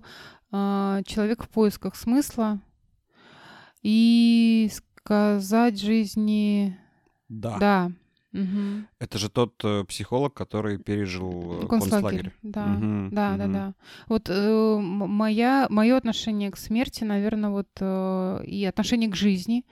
[0.51, 2.62] а, «Человек в поисках смысла».
[3.81, 4.69] И
[5.03, 6.77] сказать жизни...
[7.27, 7.57] Да.
[7.57, 7.91] Да.
[8.34, 8.88] Мгм.
[9.00, 11.69] Это же тот э, психолог, который пережил э, Концлагерь.
[11.69, 12.32] концлагерь.
[12.41, 12.65] Да.
[12.65, 13.54] Мгм, Да, да, мгм.
[13.54, 13.74] да.
[14.10, 19.65] Вот э, моя, мое отношение к смерти, наверное, вот э, и отношение к жизни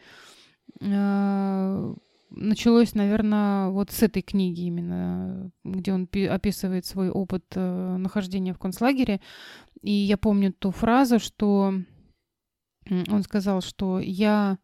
[0.79, 1.93] э,
[2.29, 8.53] началось, наверное, вот с этой книги именно, где он пи- описывает свой опыт э, нахождения
[8.53, 9.19] в концлагере.
[9.81, 11.73] И я помню ту фразу, что
[12.89, 14.57] он сказал, что я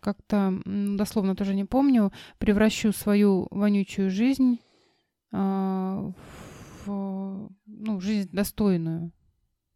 [0.00, 4.58] как-то, дословно тоже не помню, превращу свою вонючую жизнь
[5.32, 6.12] а,
[6.84, 9.12] в ну, жизнь достойную.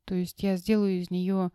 [0.04, 1.50] То есть я сделаю из нее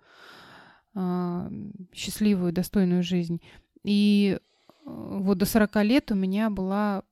[0.94, 1.52] а,
[1.94, 3.42] счастливую, достойную жизнь.
[3.84, 4.40] И э,
[4.86, 7.04] вот до 40 лет у меня была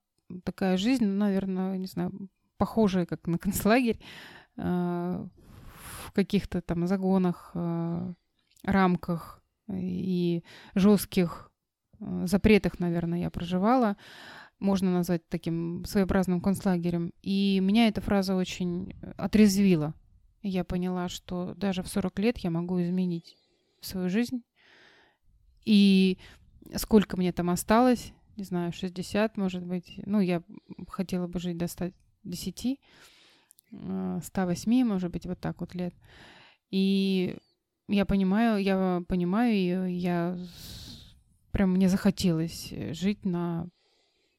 [0.44, 4.00] такая жизнь, ну, наверное, не знаю, похожая как на концлагерь,
[4.58, 5.26] а,
[6.06, 8.14] в каких-то там загонах, а,
[8.64, 10.44] рамках и
[10.76, 11.52] жестких
[12.00, 13.98] а, запретах, наверное, я проживала.
[14.60, 17.14] Можно назвать таким своеобразным концлагерем.
[17.22, 19.94] И меня эта фраза очень отрезвила.
[20.42, 23.38] Я поняла, что даже в 40 лет я могу изменить
[23.82, 24.44] свою жизнь.
[25.66, 26.18] И
[26.76, 30.00] сколько мне там осталось, не знаю, 60, может быть.
[30.06, 30.42] Ну, я
[30.88, 32.80] хотела бы жить до 110,
[33.72, 35.94] 108, может быть, вот так вот лет.
[36.72, 37.38] И
[37.88, 40.38] я понимаю, я понимаю ее, я
[41.52, 43.68] прям мне захотелось жить на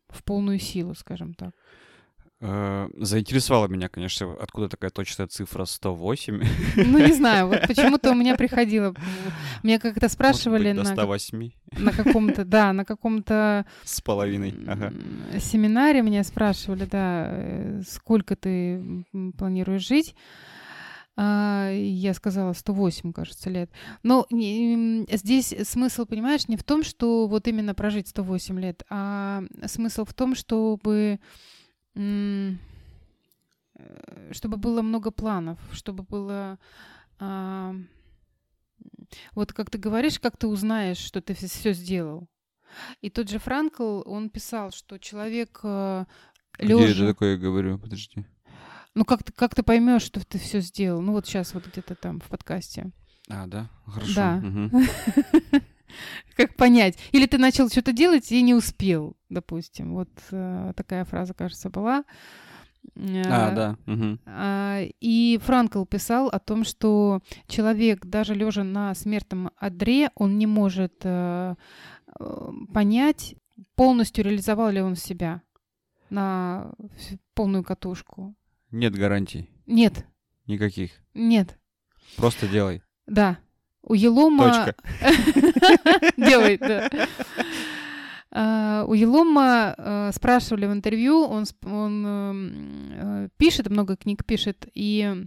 [0.08, 1.52] в полную силу, скажем так.
[2.40, 6.44] Э, заинтересовала меня, конечно, откуда такая точная цифра 108.
[6.76, 8.94] Ну, не знаю, вот почему-то у меня приходило.
[9.64, 14.54] Меня как-то спрашивали быть, на, 108 на каком-то, да, на каком-то с половиной.
[14.68, 14.92] Ага.
[15.40, 19.04] семинаре меня спрашивали, да, э, сколько ты
[19.36, 20.14] планируешь жить.
[21.20, 23.72] А, я сказала 108, кажется, лет.
[24.04, 30.04] Но здесь смысл, понимаешь, не в том, что вот именно прожить 108 лет, а смысл
[30.04, 31.18] в том, чтобы
[31.96, 32.52] э,
[34.30, 36.56] чтобы было много планов, чтобы было
[37.18, 37.74] а,
[39.32, 42.28] вот как ты говоришь, как ты узнаешь, что ты все сделал.
[43.00, 46.06] И тот же Франкл, он писал, что человек Где
[46.74, 47.76] лежа, это такое говорю?
[47.76, 48.24] Подожди.
[48.94, 51.00] Ну как ты как ты поймешь, что ты все сделал?
[51.00, 52.90] Ну вот сейчас вот где-то там в подкасте.
[53.28, 53.70] А, да?
[53.86, 54.14] Хорошо.
[54.14, 54.42] Да.
[56.36, 56.98] Как понять?
[57.12, 59.94] Или ты начал что-то делать и не успел, допустим.
[59.94, 62.04] Вот э, такая фраза, кажется, была.
[62.96, 63.76] А, Э, да.
[64.26, 70.46] А, И Франкл писал о том, что человек, даже лежа на смертном одре, он не
[70.46, 71.54] может э,
[72.72, 73.34] понять,
[73.74, 75.42] полностью реализовал ли он себя
[76.10, 76.72] на
[77.34, 78.34] полную катушку.
[78.70, 79.50] Нет гарантий.
[79.66, 80.06] Нет,
[80.46, 80.92] Никаких.
[81.14, 81.58] нет,
[82.16, 82.82] Просто делай.
[83.06, 83.38] да.
[83.82, 84.74] У Елома...
[86.18, 86.90] Делай, да.
[88.30, 94.68] А, У Елома э, спрашивали в интервью, он, он эм, э, пишет, много книг пишет,
[94.74, 95.24] и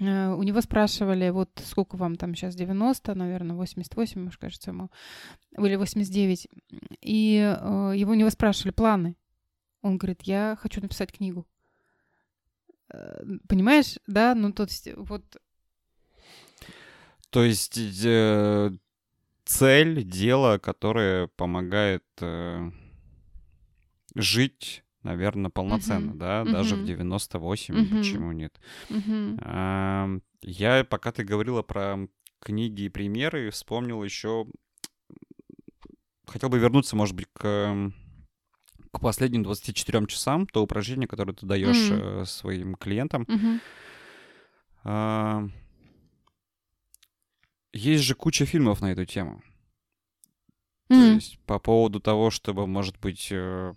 [0.00, 4.90] э, у него спрашивали, вот сколько вам там сейчас, 90, наверное, 88, может, кажется, ему,
[5.56, 6.48] или 89.
[7.02, 9.16] И э, его, у него спрашивали планы.
[9.82, 11.46] Он говорит, я хочу написать книгу.
[12.92, 14.34] Э, Понимаешь, да?
[14.34, 15.24] Ну, то есть вот
[17.30, 18.70] То есть э,
[19.44, 22.70] цель, дело, которое помогает э,
[24.14, 26.18] жить, наверное, полноценно, Мгм.
[26.18, 26.86] да, даже в Мгм.
[26.86, 27.98] 98, Мгм.
[27.98, 28.60] почему нет.
[29.42, 31.98] Ам, Я, пока ты говорила про
[32.40, 34.46] книги и примеры, вспомнил еще...
[36.26, 37.92] Хотел бы вернуться, может быть, к,
[38.92, 43.26] к последним 24 часам, то упражнение, которое ты даешь э, своим клиентам.
[44.82, 45.46] А,
[47.72, 49.42] Есть же куча фильмов на эту тему.
[50.88, 51.14] То М.
[51.14, 53.74] есть по поводу того, чтобы, может быть, э,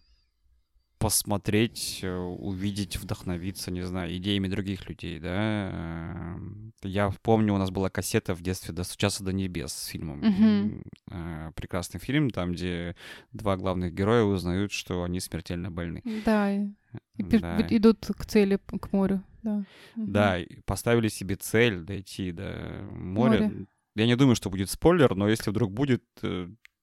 [1.03, 5.69] посмотреть, э, увидеть, вдохновиться, не знаю, идеями других людей, да.
[5.73, 6.37] Э,
[6.83, 10.81] Я помню, у нас была кассета в детстве «Достучаться до небес» с фильмом.
[11.11, 12.95] Э, Прекрасный фильм, там, где
[13.33, 16.01] два главных героя узнают, что они смертельно больны.
[16.25, 16.69] Да, и,
[17.17, 17.67] Да.
[17.69, 19.65] идут к цели, к морю, да.
[19.95, 20.11] Мгм.
[20.13, 23.41] Да, поставили себе цель дойти до моря.
[23.49, 23.65] Море.
[23.95, 26.03] Я не думаю, что будет спойлер, но если вдруг будет,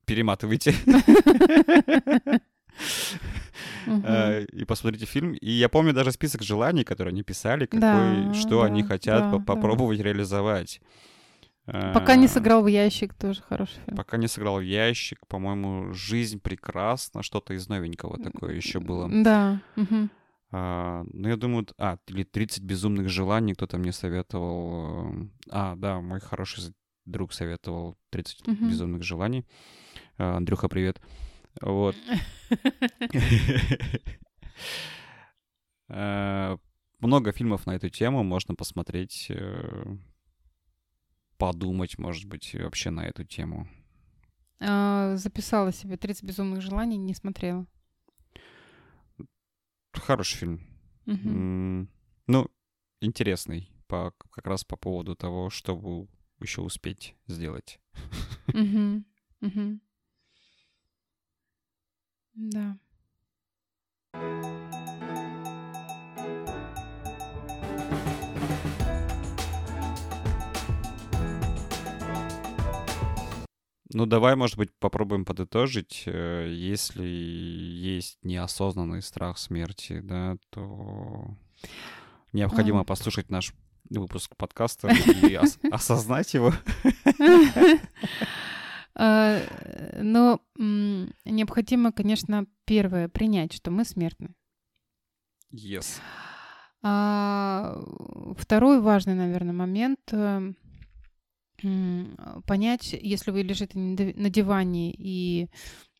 [0.07, 0.75] перематывайте
[4.53, 5.33] и посмотрите фильм.
[5.35, 10.81] И я помню даже список желаний, которые они писали, какой, что они хотят попробовать реализовать.
[11.67, 13.97] Пока не Э, сыграл в ящик, тоже хороший фильм.
[13.97, 19.09] Пока не сыграл в ящик, по-моему, жизнь прекрасна, что-то из новенького такое еще было.
[19.23, 19.61] Да.
[20.53, 25.13] А, ну, я думаю, а, или 30 безумных желаний кто-то мне советовал.
[25.13, 28.69] э, А, да, мой хороший друг советовал 30 Мгм.
[28.69, 29.47] безумных желаний.
[30.19, 31.01] А, Андрюха, привет.
[31.61, 31.97] Вот.
[35.93, 36.57] Э,
[37.01, 39.97] Много фильмов на эту тему можно посмотреть, э,
[41.37, 43.67] подумать, может быть, вообще на эту тему.
[44.61, 47.67] А, Записала себе 30 безумных желаний, не смотрела.
[49.93, 51.89] Хороший фильм.
[52.27, 52.49] Ну,
[53.01, 56.07] интересный, по, как раз по поводу того, чтобы
[56.41, 57.81] еще успеть сделать.
[58.49, 59.05] Мгм.
[59.41, 59.81] Мгм.
[62.35, 62.77] Да.
[73.93, 76.05] Ну, давай, может быть, попробуем подытожить.
[76.07, 81.35] Э, если есть неосознанный страх смерти, да, то
[82.33, 82.85] необходимо А.
[82.85, 83.53] послушать наш
[83.89, 86.53] выпуск подкаста и ос- осознать его.
[88.95, 89.41] А,
[90.03, 94.35] Но необходимо, конечно, первое принять, что мы смертны.
[95.53, 96.01] Yes.
[96.83, 97.83] А,
[98.37, 100.53] Второй важный, наверное, момент э,
[102.47, 105.49] понять, если вы лежите на див- на диване и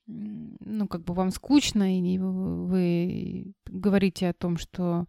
[0.07, 5.07] ну, как бы вам скучно, и вы- вы говорите о том, что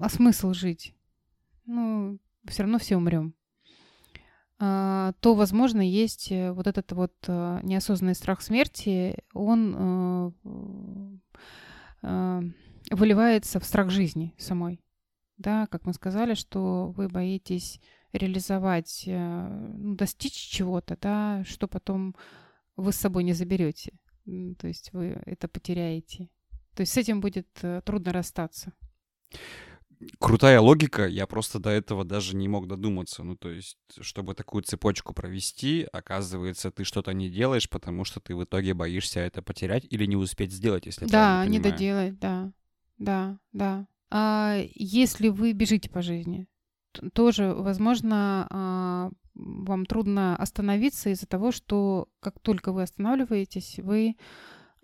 [0.00, 0.94] а смысл жить?
[1.66, 3.34] Ну, все равно все умрем.
[4.66, 10.32] А, то, возможно, есть э, вот этот вот э, неосознанный страх смерти, он
[12.02, 12.42] э,
[12.90, 14.80] выливается в страх жизни самой.
[15.36, 17.78] Да, как мы сказали, что вы боитесь
[18.12, 22.14] реализовать, ну, достичь чего-то, да, что потом
[22.76, 23.92] вы с собой не заберете.
[24.58, 26.30] То есть вы это потеряете.
[26.74, 27.48] То есть с этим будет
[27.84, 28.72] трудно расстаться.
[30.18, 33.22] Крутая логика, я просто до этого даже не мог додуматься.
[33.22, 38.34] Ну, то есть, чтобы такую цепочку провести, оказывается, ты что-то не делаешь, потому что ты
[38.34, 42.52] в итоге боишься это потерять или не успеть сделать, если Да, не доделать, да.
[42.98, 43.86] Да, да.
[44.10, 46.46] А если вы бежите по жизни,
[47.12, 54.16] тоже, возможно, а, вам трудно остановиться из-за того, что как только вы останавливаетесь, вы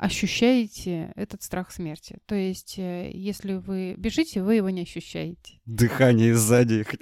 [0.01, 2.19] ощущаете этот страх смерти.
[2.25, 5.61] То есть, э, если вы бежите, вы его не ощущаете.
[5.67, 6.87] Дыхание сзади.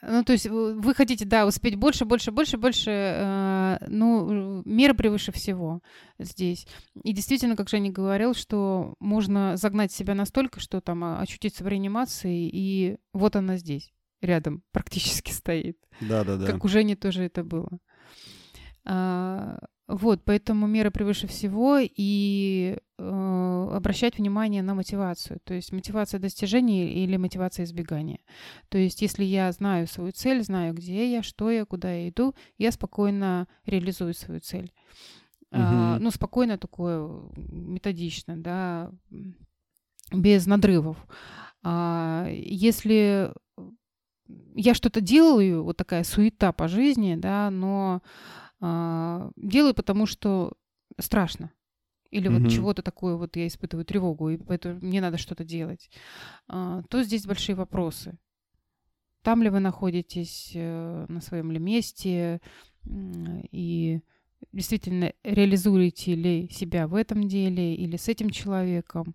[0.00, 2.90] Ну, то есть вы хотите, да, успеть больше, больше, больше, больше.
[2.90, 5.82] э, ну, мера превыше всего
[6.20, 6.68] здесь.
[7.02, 11.68] И действительно, как Женя говорил, что можно загнать себя настолько, что там а, очутиться в
[11.68, 15.76] реанимации, и вот она здесь, рядом, практически стоит.
[16.00, 16.46] Да-да-да.
[16.46, 17.80] Как у Жени тоже это было.
[18.84, 19.58] А,
[19.88, 25.40] вот, поэтому мера превыше всего и э, обращать внимание на мотивацию.
[25.44, 28.20] То есть мотивация достижения или мотивация избегания.
[28.68, 32.34] То есть если я знаю свою цель, знаю, где я, что я, куда я иду,
[32.58, 34.70] я спокойно реализую свою цель.
[35.52, 36.04] А, Мгм.
[36.04, 38.92] ну, спокойно такое, методично, да,
[40.12, 40.98] без надрывов.
[41.62, 43.32] А, если
[44.54, 50.52] я что-то делаю, вот такая суета по жизни, да, но а, делаю, потому что
[50.98, 51.52] страшно.
[52.10, 52.48] Или вот Мгм.
[52.48, 55.90] чего-то такое, вот я испытываю тревогу, и поэтому мне надо что-то делать,
[56.48, 58.18] а, то здесь большие вопросы.
[59.22, 62.40] Там ли вы находитесь, э, на своем ли месте,
[62.86, 64.00] и
[64.52, 69.14] действительно реализуете ли себя в этом деле или с этим человеком,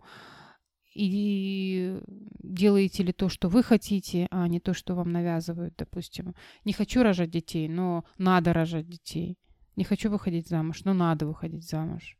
[0.96, 2.00] и
[2.42, 6.34] делаете ли то, что вы хотите, а не то, что вам навязывают, допустим.
[6.66, 9.38] Не хочу рожать детей, но надо рожать детей.
[9.76, 12.18] Не хочу выходить замуж, но надо выходить замуж.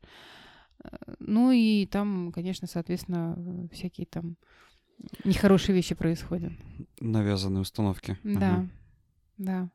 [0.82, 0.88] Э,
[1.20, 4.36] Ну и там, конечно, соответственно, э, всякие там
[5.24, 6.52] нехорошие вещи происходят.
[7.00, 8.18] Навязанные установки.
[8.24, 8.68] Да, Ага.
[9.38, 9.70] да.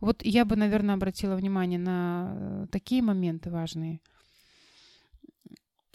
[0.00, 4.00] Вот я бы, наверное, обратила внимание на э, такие моменты важные.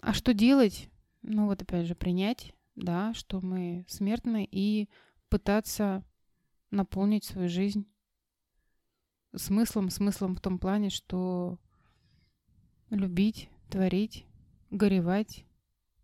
[0.00, 0.90] А что делать?
[1.26, 4.90] Ну вот опять же принять, да, что мы смертны и
[5.30, 6.04] пытаться
[6.70, 7.86] наполнить свою жизнь
[9.34, 11.58] смыслом, смыслом в том плане, что
[12.90, 14.26] любить, творить,
[14.70, 15.46] горевать,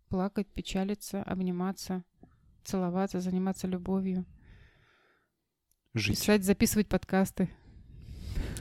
[0.09, 2.03] плакать, печалиться, обниматься,
[2.63, 4.25] целоваться, заниматься любовью,
[5.93, 6.19] Жить.
[6.19, 7.47] писать, записывать подкасты,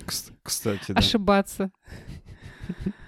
[0.05, 0.99] Кс- Кстати, да.
[0.99, 1.71] ошибаться.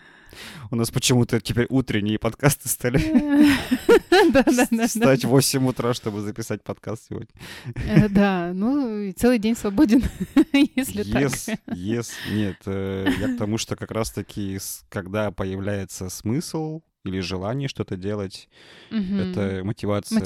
[0.70, 2.98] У нас почему-то теперь утренние подкасты стали.
[4.86, 7.28] Встать в 8 утра, чтобы записать подкаст сегодня.
[7.74, 10.02] Э, Да, ну целый день свободен,
[10.76, 11.22] если так.
[11.66, 12.56] Yes, нет.
[12.66, 14.58] э, Я к тому, что как раз-таки,
[14.88, 18.48] когда появляется смысл или желание что-то делать,
[18.90, 20.16] это мотивация,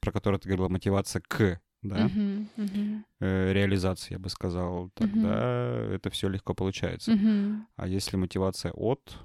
[0.00, 6.10] про которую ты говорила, мотивация к да, мгм, э, реализации, я бы сказал, тогда это
[6.10, 7.12] все легко получается.
[7.12, 9.16] мгм, А если мотивация от,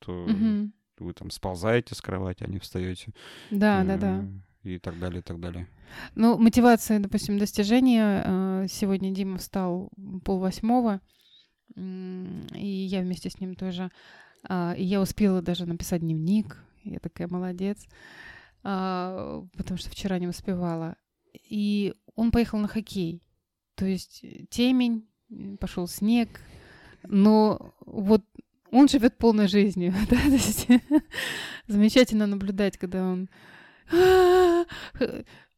[0.00, 0.72] то мгм.
[0.98, 3.12] вы там сползаете с кровати, а не встаете.
[3.50, 4.24] Да, да, да.
[4.62, 5.66] И так далее, и так далее.
[6.14, 8.22] Ну, мотивация, допустим, достижения.
[8.26, 9.90] э, Сегодня Дима встал
[10.24, 11.00] полвосьмого,
[11.76, 13.90] и я вместе с ним тоже.
[14.48, 16.58] А, И я успела даже написать дневник.
[16.84, 17.86] Я такая молодец.
[18.62, 20.96] А, Потому что вчера не успевала.
[21.32, 23.22] И он поехал на хоккей.
[23.74, 25.06] То есть э, темень,
[25.58, 26.40] пошел снег.
[27.04, 28.22] Но вот
[28.70, 29.94] Он живет полной жизнью.
[30.10, 30.16] Да?
[30.16, 30.66] То есть,
[31.66, 33.28] замечательно наблюдать, когда он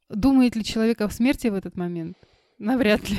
[0.09, 2.17] думает ли человек о смерти в этот момент?
[2.59, 3.19] Навряд ли.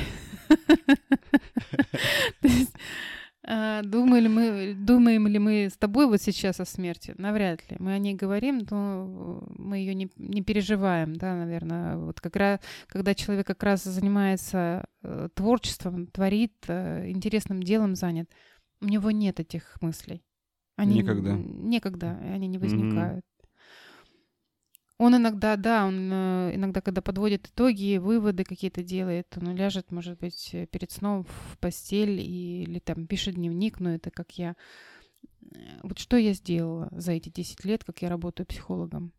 [3.78, 7.14] А, думали мы, думаем ли мы с тобой вот сейчас о смерти?
[7.18, 7.76] Навряд ли.
[7.80, 11.96] Мы о ней говорим, но мы ее не, не переживаем, да, наверное.
[11.96, 18.28] Вот как раз, когда человек как раз занимается э, творчеством, творит, э, интересным делом занят,
[18.80, 20.22] у него нет этих мыслей.
[20.76, 21.32] Они никогда.
[21.36, 23.24] Никогда, они не возникают.
[24.98, 30.18] Он иногда, да, он э, иногда, когда подводит итоги, выводы какие-то делает, он ляжет, может
[30.20, 34.54] быть, э, перед сном в постель или там пишет дневник, но это как я...
[35.52, 39.12] Э, вот что я сделала за эти 10 лет, как я работаю психологом?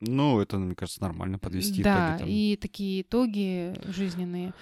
[0.00, 2.28] Ну, это, мне кажется, нормально подвести да, итоги.
[2.28, 4.54] Да, и такие итоги жизненные.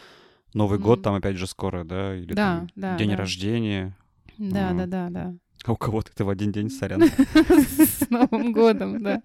[0.52, 2.16] Новый год там опять же скоро, да?
[2.16, 3.16] Или да, там да, день да.
[3.16, 3.96] рождения.
[4.38, 4.74] Да, а.
[4.74, 5.34] да, да, да.
[5.64, 7.02] А у кого-то это в один день, сорян.
[7.38, 9.22] С Новым годом, да.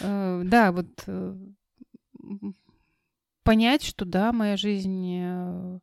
[0.00, 1.36] Э, да, вот э,
[3.42, 5.78] понять, что да, моя жизнь э,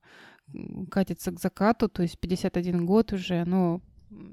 [0.89, 3.81] катится к закату, то есть 51 год уже, но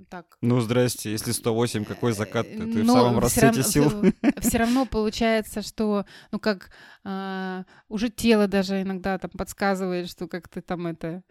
[0.09, 0.39] так.
[0.41, 2.47] Ну, здрасте, если 108, какой закат?
[2.49, 3.93] Ты Но в самом расцвете сил.
[4.41, 6.71] Все равно получается, что, ну, как
[7.05, 11.23] а, уже тело даже иногда там подсказывает, что как ты там это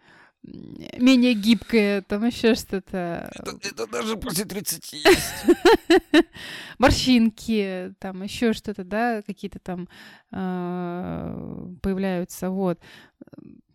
[0.46, 3.30] менее гибкое, там еще что-то.
[3.34, 5.46] Это, это даже после 30 есть.
[6.78, 9.88] Морщинки, там еще что-то, да, какие-то там
[10.32, 12.80] э, появляются, вот.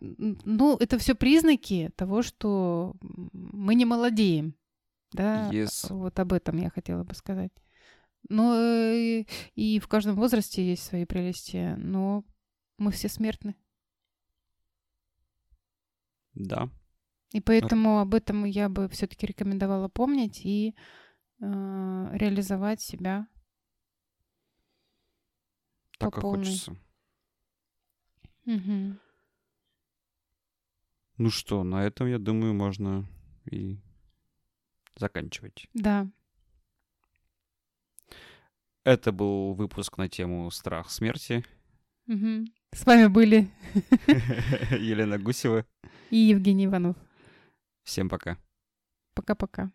[0.00, 2.94] Ну, это все признаки того, что
[3.32, 4.54] мы не молодеем,
[5.12, 5.50] да.
[5.50, 5.92] Yes.
[5.92, 7.52] Вот об этом я хотела бы сказать.
[8.28, 12.24] Но э, и в каждом возрасте есть свои прелести, но
[12.78, 13.56] мы все смертны.
[16.34, 16.68] Да.
[17.32, 20.74] И поэтому об этом я бы все-таки рекомендовала помнить и
[21.40, 21.44] э,
[22.12, 23.26] реализовать себя.
[25.98, 26.76] Так как хочется.
[28.44, 28.96] Угу.
[31.18, 33.06] Ну что, на этом, я думаю, можно
[33.50, 33.78] и
[34.96, 35.68] заканчивать.
[35.72, 36.10] Да.
[38.84, 41.44] Это был выпуск на тему страх смерти.
[42.08, 42.46] Угу.
[42.72, 43.48] С вами были
[44.70, 45.64] Елена Гусева
[46.12, 46.96] и Евгений Иванов.
[47.84, 48.36] Всем пока.
[49.14, 49.72] Пока-пока.